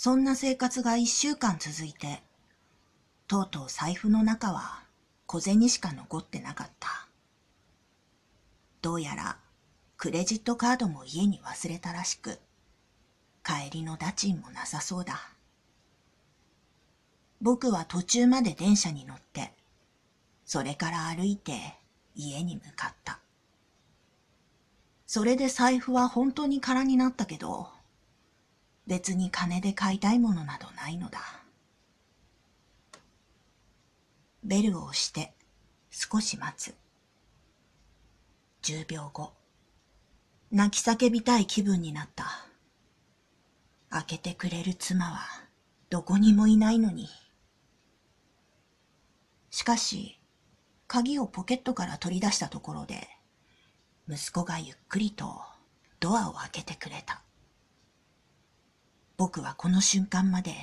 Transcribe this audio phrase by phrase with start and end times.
[0.00, 2.22] そんな生活が一週間続いて、
[3.26, 4.84] とうとう財布の中は
[5.26, 7.08] 小銭しか残ってなかった。
[8.80, 9.38] どうやら
[9.96, 12.38] クレジットカードも家に忘れたらしく、
[13.42, 15.18] 帰りの打賃もなさそうだ。
[17.40, 19.52] 僕は途中まで電車に乗って、
[20.44, 21.74] それから歩いて
[22.14, 23.18] 家に向かった。
[25.08, 27.76] それで財布は本当に空になったけど、
[28.88, 31.20] 別に金で買いたいものなどないのだ。
[34.42, 35.34] ベルを押して
[35.90, 36.74] 少し待つ。
[38.62, 39.34] 十秒後、
[40.50, 42.24] 泣き叫びたい気分になった。
[43.90, 45.20] 開けてくれる妻は
[45.90, 47.08] どこにもいないのに。
[49.50, 50.18] しかし、
[50.86, 53.06] 鍵をポケットから取り出したところで、
[54.08, 55.42] 息子がゆっくりと
[56.00, 57.22] ドアを開けてくれた。
[59.18, 60.54] 僕はこの瞬間まで、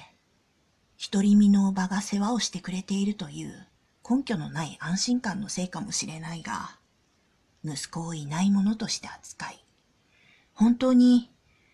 [1.12, 3.68] 独り身のおばが世話をしてくれているという
[4.10, 6.78] 根拠のない安心感のせいかもしれないが、
[7.66, 9.62] 息子をいないものとして扱い、
[10.54, 11.30] 本当に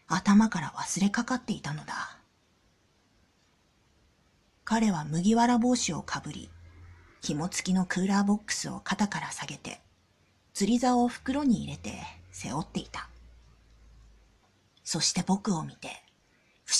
[0.07, 2.17] 頭から忘れかかっていたのだ。
[4.63, 6.49] 彼は麦わら帽子をかぶり、
[7.21, 9.81] 紐付きのクーラーボックスを肩から下げて、
[10.55, 11.99] 釣り竿を袋に入れて
[12.31, 13.07] 背負っていた。
[14.83, 15.89] そして僕を見て、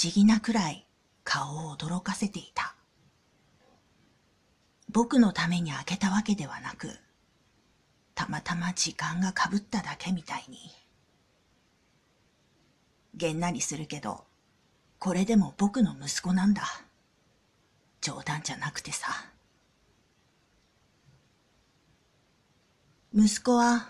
[0.03, 0.88] 思議なくらい
[1.23, 2.75] 顔を驚かせていた。
[4.89, 6.89] 僕のために開けたわけではなく、
[8.16, 10.57] たまたま時間がかぶっただけみたいに。
[13.13, 14.25] げんなりするけど、
[14.97, 16.63] これでも僕の息子なんだ。
[18.02, 19.07] 冗談じゃなくてさ。
[23.13, 23.89] 息子は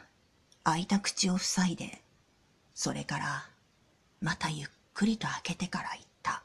[0.66, 2.02] 開いた口を塞いで、
[2.74, 3.46] それから
[4.20, 6.44] またゆっくりと開けてから言った。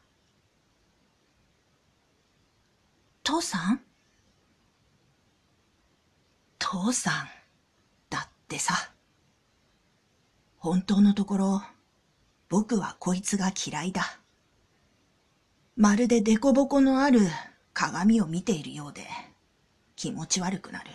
[3.22, 3.80] 父さん？
[6.58, 7.28] 父さん、
[8.10, 8.92] だってさ。
[10.58, 11.62] 本当のところ、
[12.48, 14.18] 僕はこいつが嫌いだ。
[15.76, 17.20] まるでデココのある
[17.72, 19.06] 鏡を見ているようで
[19.94, 20.90] 気持ち悪くなる。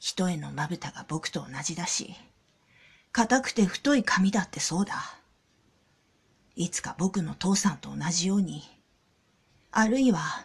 [0.00, 2.14] 人へのまぶたが僕と同じだし、
[3.12, 4.94] 硬くて太い髪だってそうだ。
[6.58, 8.64] いつか僕の父さんと同じように、
[9.70, 10.44] あるいは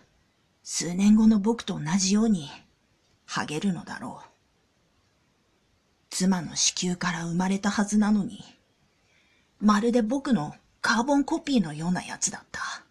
[0.62, 2.52] 数年後の僕と同じように
[3.26, 4.30] ハゲるのだろう。
[6.12, 8.44] 妻の子宮から生まれたはずなのに、
[9.60, 12.83] まるで僕のカーボンコピーのようなやつだった。